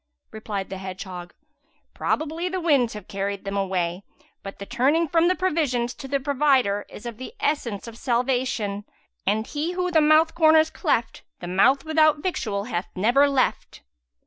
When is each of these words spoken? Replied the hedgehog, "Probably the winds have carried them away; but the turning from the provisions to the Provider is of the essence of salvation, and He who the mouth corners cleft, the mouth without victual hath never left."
Replied 0.31 0.71
the 0.71 0.79
hedgehog, 0.79 1.31
"Probably 1.93 2.49
the 2.49 2.59
winds 2.59 2.93
have 2.95 3.07
carried 3.07 3.43
them 3.45 3.55
away; 3.55 4.01
but 4.41 4.57
the 4.57 4.65
turning 4.65 5.07
from 5.07 5.27
the 5.27 5.35
provisions 5.35 5.93
to 5.93 6.07
the 6.07 6.19
Provider 6.19 6.87
is 6.89 7.05
of 7.05 7.17
the 7.17 7.35
essence 7.39 7.87
of 7.87 7.99
salvation, 7.99 8.83
and 9.27 9.45
He 9.45 9.73
who 9.73 9.91
the 9.91 10.01
mouth 10.01 10.33
corners 10.33 10.71
cleft, 10.71 11.21
the 11.39 11.45
mouth 11.47 11.85
without 11.85 12.17
victual 12.23 12.63
hath 12.63 12.87
never 12.95 13.29
left." 13.29 13.83